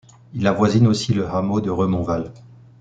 [0.33, 2.33] Il avoisine aussi le hameau de Remonval.